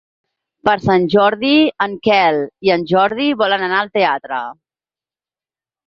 [0.69, 1.51] Per Sant Jordi
[1.87, 4.45] en Quel i en Jordi volen anar al teatre.